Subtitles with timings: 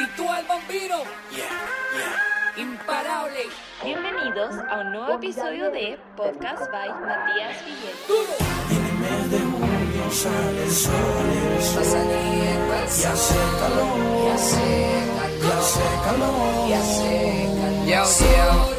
[0.00, 0.98] Y tú al vampiro.
[1.30, 1.48] Yeah,
[1.94, 2.62] yeah.
[2.62, 3.48] Imparable.
[3.82, 7.94] Bienvenidos a un nuevo episodio de Podcast by Matías Villén.
[10.14, 11.76] sale el sol, el sol.
[11.76, 12.44] Va a salir
[12.84, 14.62] y hace calor, y hace
[15.18, 17.86] calor, y hace calor, y hace calor.
[17.86, 18.73] Yo, yo.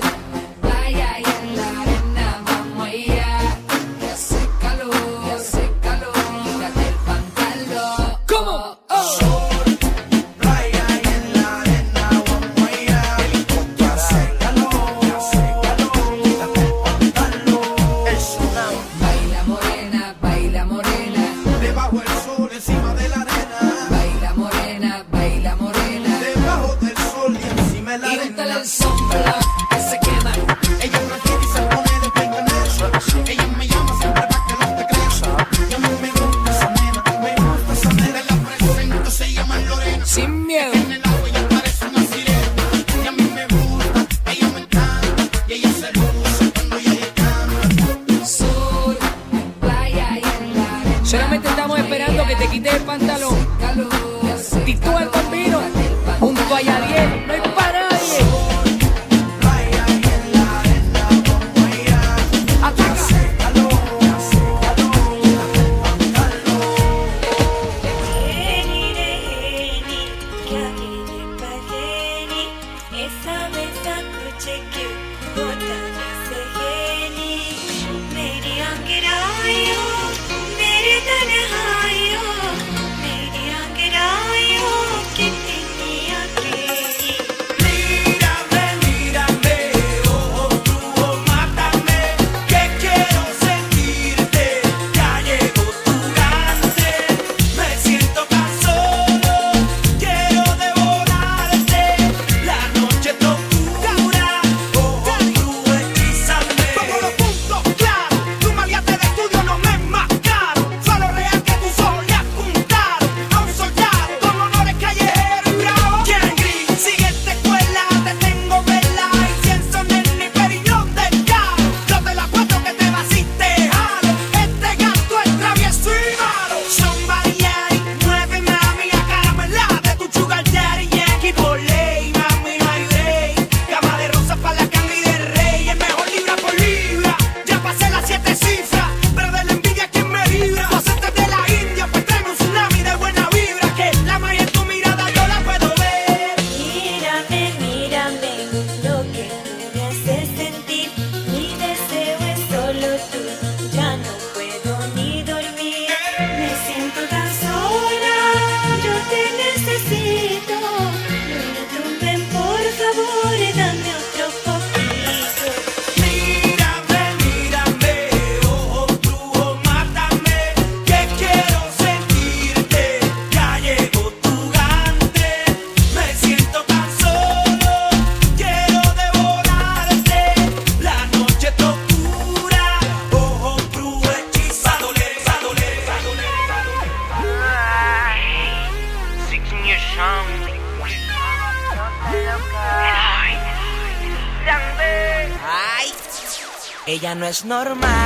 [197.27, 198.04] es normal.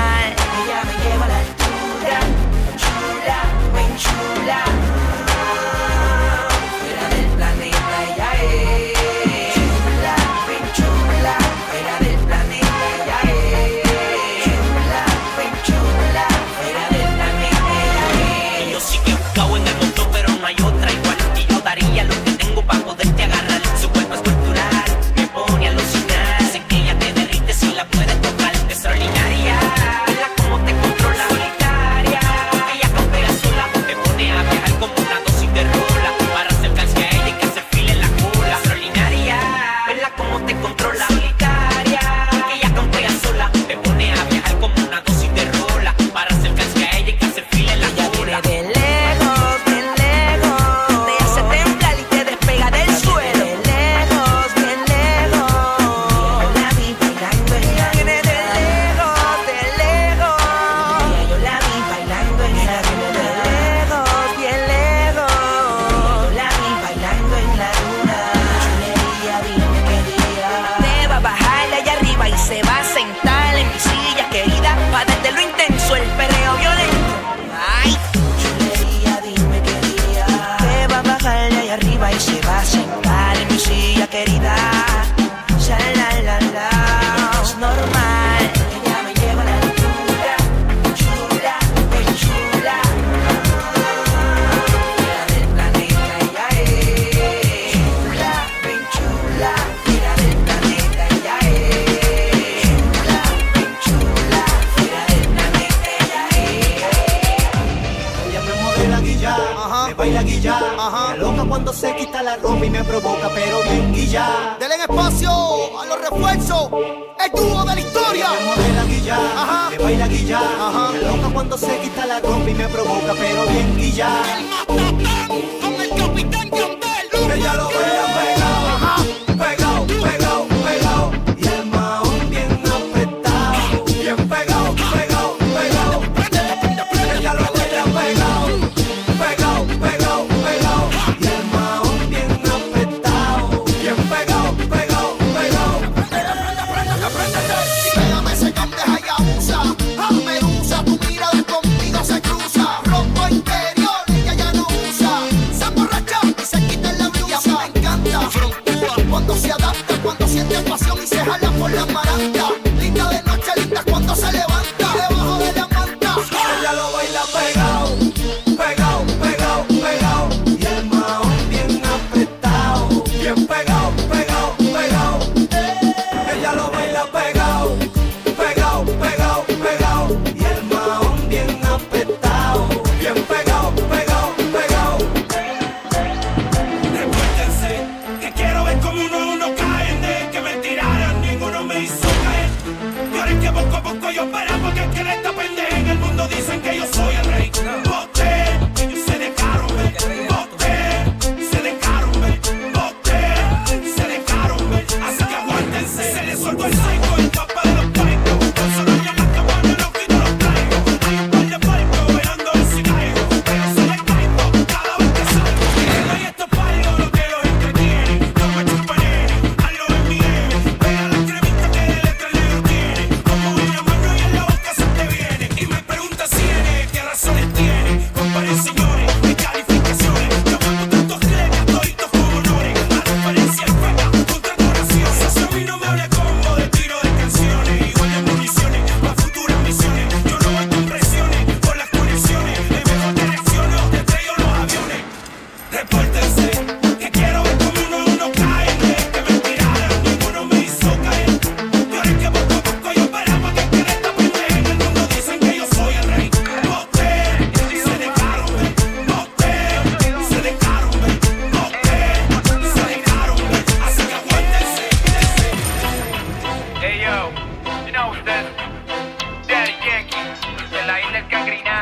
[121.49, 124.21] cuando se quita la ropa y me provoca, pero bien y ya.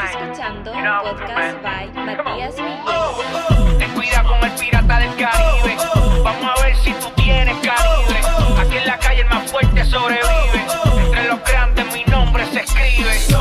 [0.10, 2.86] Escuchando you podcast by Matías Villegas.
[2.88, 3.22] Oh.
[3.34, 3.78] oh.
[3.78, 5.78] Te cuida con el pirata del Caribe.
[5.80, 8.20] Oh, oh, Vamos a ver si tú tienes calibre.
[8.60, 10.66] Aquí en la calle el más fuerte sobrevive.
[10.98, 13.37] Entre los grandes mi nombre se escribe.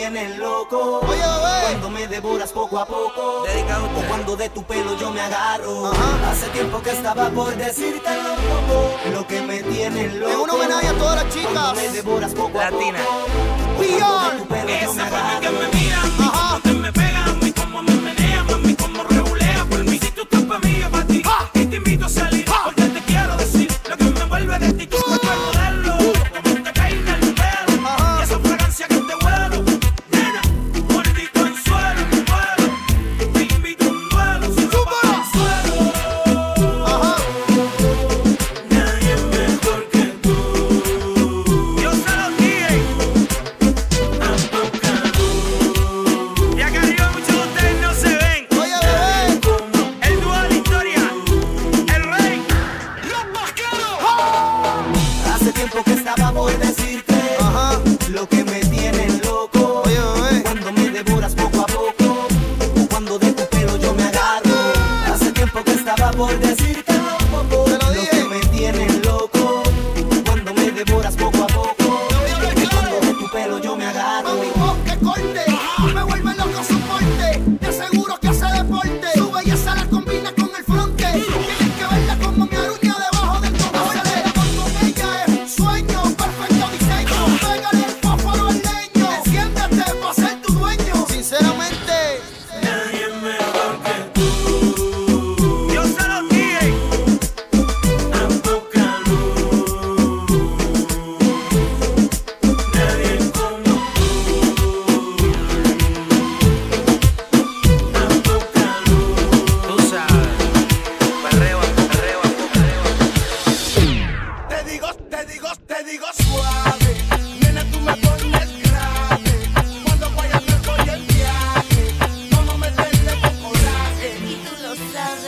[0.00, 1.00] tienes loco.
[1.06, 1.62] Oye, oye.
[1.62, 3.44] Cuando me devoras poco a poco.
[3.44, 5.92] Dedicado o cuando de tu pelo yo me agarro.
[6.26, 8.98] Hace tiempo que estaba por decirte loco.
[9.12, 10.30] Lo que me tienes loco.
[10.32, 11.52] Es un homenaje a todas las chicas.
[11.52, 12.98] Cuando me devoras poco Latina.
[13.00, 13.28] a poco.
[13.76, 15.40] Cuando de tu pelo Esa yo me agarro.
[15.40, 16.09] que me mira.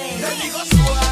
[0.03, 1.12] Te digo.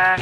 [0.00, 0.16] A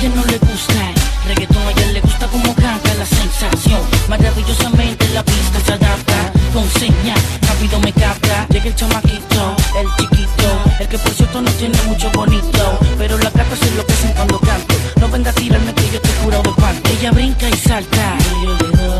[0.00, 3.82] ella no le gusta el reggaetón, a ella le gusta como canta la sensación.
[4.08, 8.46] Maravillosamente la pista se adapta, con señas, rápido me capta.
[8.48, 10.48] Llega el chamaquito, el chiquito,
[10.80, 12.78] el que por cierto no tiene mucho bonito.
[12.96, 14.74] Pero las gatas se enloquecen cuando canto.
[15.00, 16.88] No venga a tirarme que yo te curado de panto.
[16.88, 18.16] Ella brinca y salta,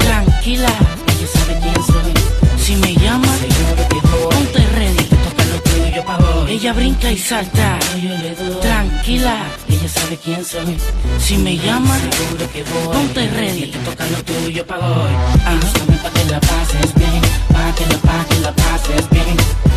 [0.00, 2.12] tranquila, ella sabe quién soy.
[2.62, 3.34] Si me llama,
[4.30, 6.52] ponte ready, te toca lo tuyo pa' hoy.
[6.52, 7.78] Ella brinca y salta,
[9.14, 10.76] ella sabe quién soy.
[11.18, 12.94] Si me llamas, seguro que voy.
[12.94, 15.12] Ponte ready, te toca lo tuyo para hoy.
[15.46, 15.60] Ajá,
[16.02, 19.67] pa' que la pases bien, pa' que la, pa' que la pases bien.